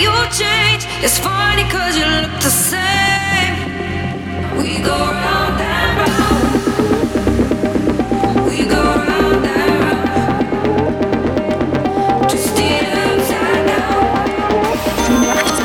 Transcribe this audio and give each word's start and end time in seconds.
you'll 0.00 0.28
change. 0.30 0.86
It's 1.02 1.18
funny 1.18 1.64
cause 1.70 1.96
you 1.96 2.04
look 2.04 2.40
the 2.40 2.50
same. 2.50 3.54
We 4.56 4.78
go 4.78 4.96
round 4.96 5.60
and 5.60 5.98
round. 5.98 6.42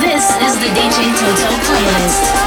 This 0.01 0.25
is 0.45 0.55
the 0.59 0.69
DJ 0.73 0.97
Toto 1.19 1.49
playlist. 1.65 2.46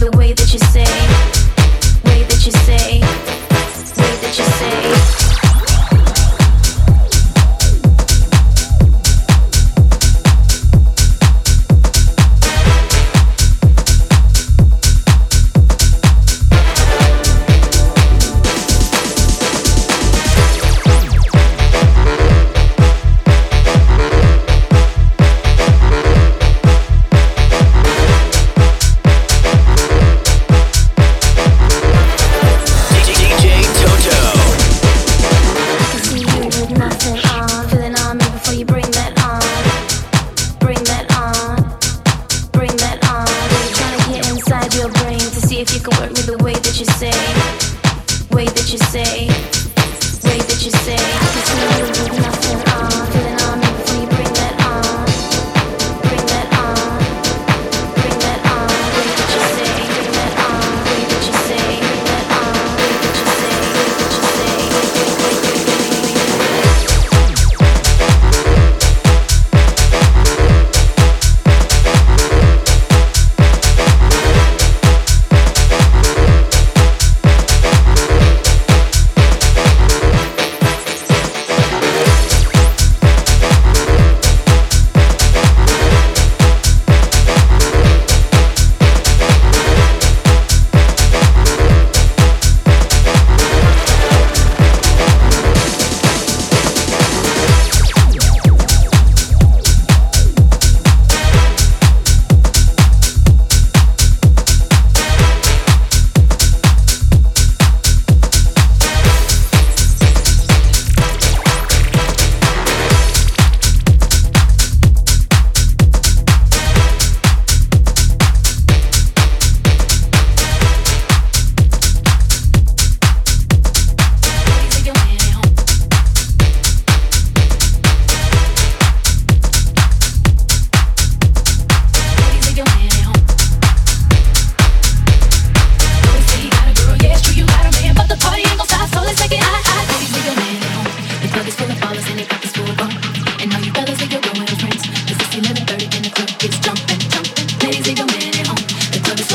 the 0.00 0.10
way 0.16 0.39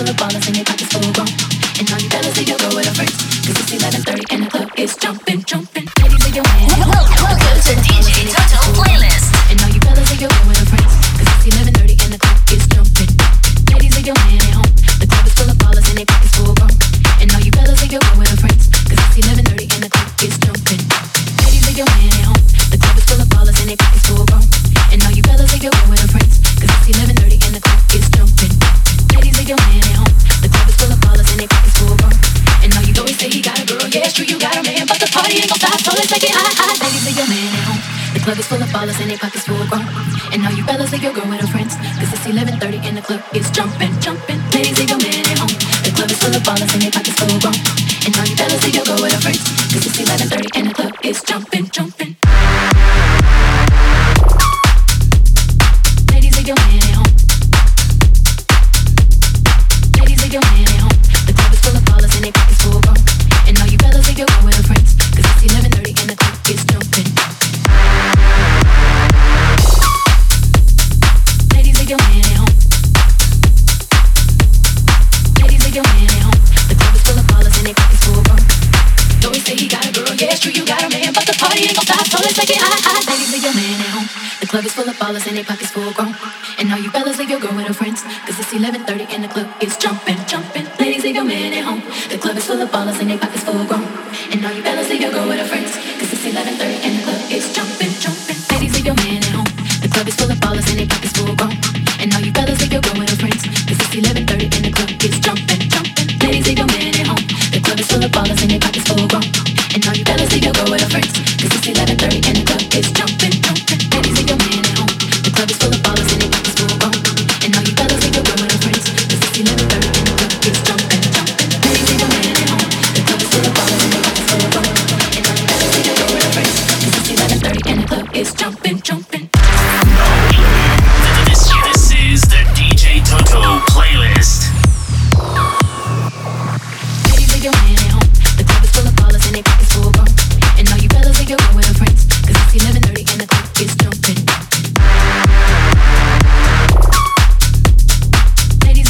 the 0.06 0.14
ballers 0.14 0.46
and 0.48 0.56
your 0.56 0.66
pockets 0.66 0.92
full 0.94 1.02
of 1.02 1.14
gold, 1.14 1.30
And 1.80 1.92
all 1.92 2.00
you 2.00 2.10
fellas, 2.10 2.38
your 2.38 2.58
girl 2.58 2.76
with 2.76 2.88
a 2.88 2.94
friend. 2.94 3.10
Cause 3.46 3.58
it's 3.58 3.72
11.30 3.74 4.34
and 4.34 4.44
the 4.46 4.50
club 4.50 4.70
is 4.78 4.96
jumping, 4.98 5.44
jumping. 5.44 5.88
Ladies, 6.02 6.20
they 6.26 6.32
go 6.32 6.44
in. 6.44 6.75
plug 38.26 38.40
is 38.40 38.48
full 38.48 38.62
of 38.62 38.70
ballers 38.70 39.00
and 39.00 39.12
they 39.12 39.18
pockets 39.18 39.46
full 39.46 39.62
of 39.62 39.70
grown. 39.70 39.86
And 40.34 40.42
now 40.42 40.50
you 40.50 40.64
fellas 40.64 40.92
leave 40.92 41.04
your 41.04 41.14
girl 41.14 41.30
with 41.30 41.42
her 41.42 41.48
friends. 41.48 41.76
Cause 42.02 42.10
it's 42.10 42.26
11.30 42.26 42.82
and 42.82 42.98
the 42.98 43.02
club 43.02 43.22
is 43.36 43.52
jumping, 43.52 43.94
jumping. 44.02 44.42
Ladies, 44.50 44.80
leave 44.80 44.90
your 44.90 44.98
man 44.98 45.22
at 45.30 45.38
home. 45.38 45.54
The 45.86 45.94
club 45.94 46.10
is 46.10 46.18
full 46.18 46.34
of 46.34 46.42
ballers 46.42 46.74
and 46.74 46.82
their 46.82 46.92
pockets 46.92 47.20
full 47.22 47.30
of 47.30 47.40
grown. 47.40 47.54
And 48.02 48.12
now 48.18 48.26
you 48.26 48.36
fellas 48.36 48.66
leave 48.66 48.76
your 48.82 48.86
girl 48.86 49.02
with 49.02 49.14
her 49.14 49.22
friends. 49.22 49.46
Cause 49.70 49.86
it's 49.86 50.02
11.30 50.02 50.58
and 50.58 50.66
the 50.70 50.74
club 50.74 50.94
is 51.04 51.22
jumping, 51.22 51.70
jumping. 51.70 51.95
fellas 85.16 85.28
in 85.28 85.36
their 85.36 85.46
pockets 85.46 85.72
full 85.72 85.94
grown. 85.94 86.14
And 86.60 86.72
all 86.72 86.80
you 86.80 86.90
fellas 86.90 87.18
leave 87.18 87.30
your 87.30 87.40
girl 87.40 87.56
with 87.56 87.68
her 87.68 87.74
friends. 87.74 88.04
Cause 88.04 88.40
it's 88.40 88.54
11.30 88.54 89.14
and 89.14 89.24
the 89.24 89.28
club 89.30 89.50
is 89.62 89.78
drunk. 89.78 90.05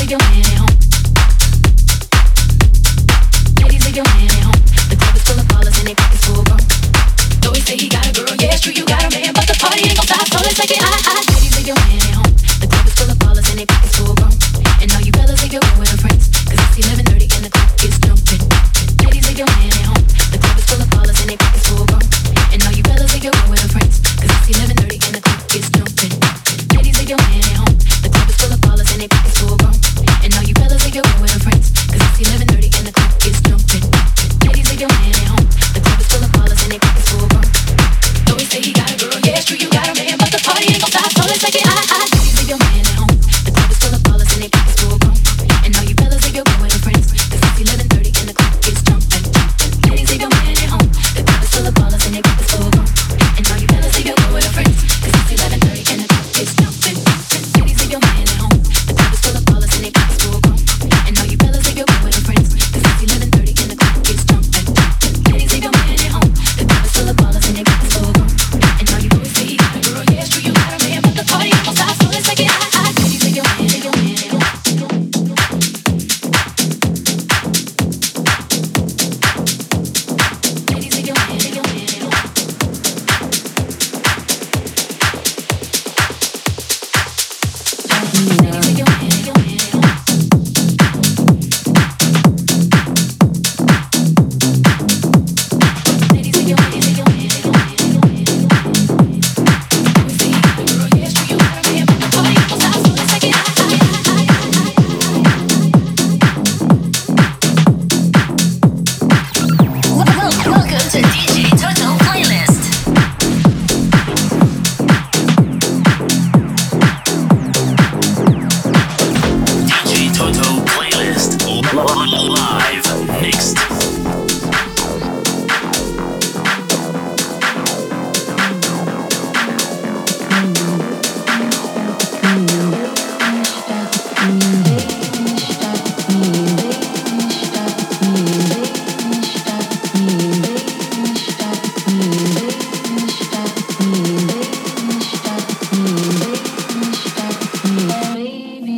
doing? 0.05 0.44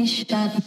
shut 0.08 0.66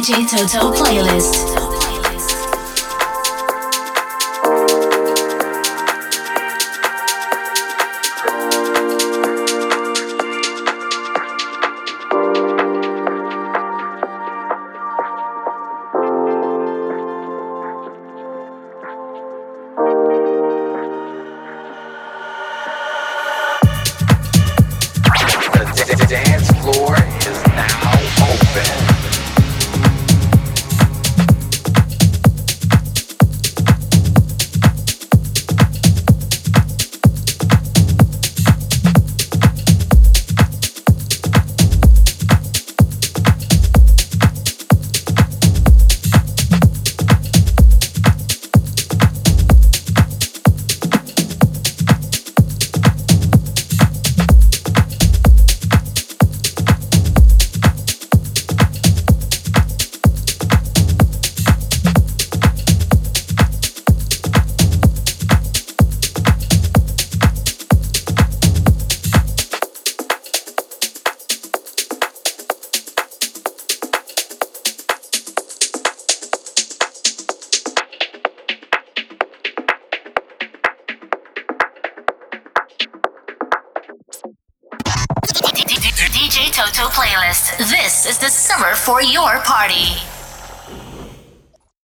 DJ 0.00 0.24
Toto 0.24 0.72
playlist. 0.72 1.49